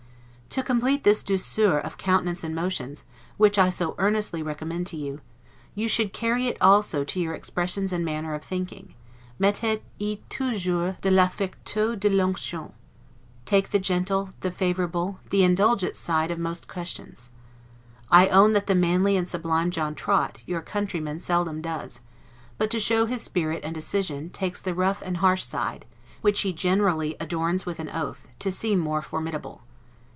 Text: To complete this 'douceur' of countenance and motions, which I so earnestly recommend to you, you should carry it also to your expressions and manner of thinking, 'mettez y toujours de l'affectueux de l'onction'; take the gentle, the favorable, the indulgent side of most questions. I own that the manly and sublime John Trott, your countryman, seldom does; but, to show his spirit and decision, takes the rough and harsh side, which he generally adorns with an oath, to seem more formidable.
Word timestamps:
To 0.55 0.63
complete 0.63 1.05
this 1.05 1.23
'douceur' 1.23 1.79
of 1.79 1.97
countenance 1.97 2.43
and 2.43 2.53
motions, 2.53 3.05
which 3.37 3.57
I 3.57 3.69
so 3.69 3.95
earnestly 3.97 4.43
recommend 4.43 4.85
to 4.87 4.97
you, 4.97 5.21
you 5.75 5.87
should 5.87 6.11
carry 6.11 6.47
it 6.47 6.57
also 6.59 7.05
to 7.05 7.19
your 7.21 7.33
expressions 7.33 7.93
and 7.93 8.03
manner 8.03 8.33
of 8.33 8.43
thinking, 8.43 8.93
'mettez 9.39 9.79
y 9.97 10.19
toujours 10.29 10.95
de 10.99 11.09
l'affectueux 11.09 11.97
de 11.97 12.09
l'onction'; 12.09 12.73
take 13.45 13.69
the 13.69 13.79
gentle, 13.79 14.29
the 14.41 14.51
favorable, 14.51 15.21
the 15.29 15.41
indulgent 15.41 15.95
side 15.95 16.31
of 16.31 16.37
most 16.37 16.67
questions. 16.67 17.29
I 18.09 18.27
own 18.27 18.51
that 18.51 18.67
the 18.67 18.75
manly 18.75 19.15
and 19.15 19.29
sublime 19.29 19.71
John 19.71 19.95
Trott, 19.95 20.43
your 20.45 20.61
countryman, 20.61 21.21
seldom 21.21 21.61
does; 21.61 22.01
but, 22.57 22.69
to 22.71 22.79
show 22.81 23.05
his 23.05 23.21
spirit 23.21 23.63
and 23.63 23.73
decision, 23.73 24.29
takes 24.31 24.59
the 24.59 24.75
rough 24.75 25.01
and 25.01 25.15
harsh 25.23 25.43
side, 25.43 25.85
which 26.19 26.41
he 26.41 26.51
generally 26.51 27.15
adorns 27.21 27.65
with 27.65 27.79
an 27.79 27.87
oath, 27.91 28.27
to 28.39 28.51
seem 28.51 28.79
more 28.79 29.01
formidable. 29.01 29.61